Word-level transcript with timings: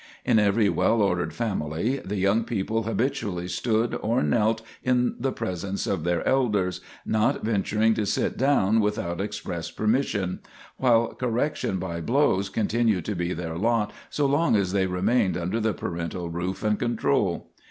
In 0.25 0.39
every 0.39 0.67
well 0.67 0.99
ordered 1.03 1.31
family, 1.31 1.97
the 2.03 2.15
young 2.15 2.43
people 2.43 2.81
habitually 2.85 3.47
stood 3.47 3.93
or 4.01 4.23
knelt 4.23 4.63
in 4.83 5.13
the 5.19 5.31
presence 5.31 5.85
of 5.85 6.03
their 6.03 6.27
elders, 6.27 6.81
not 7.05 7.43
venturing 7.43 7.93
to 7.93 8.07
sit 8.07 8.35
down 8.35 8.79
without 8.79 9.21
express 9.21 9.69
permission; 9.69 10.39
while 10.77 11.13
correction 11.13 11.77
by 11.77 12.01
blows 12.01 12.49
continued 12.49 13.05
to 13.05 13.15
be 13.15 13.31
their 13.33 13.59
lot 13.59 13.93
so 14.09 14.25
long 14.25 14.55
as 14.55 14.71
they 14.71 14.87
remained 14.87 15.37
under 15.37 15.59
the 15.59 15.71
parental 15.75 16.31
roof 16.31 16.63
and 16.63 16.79
control. 16.79 17.51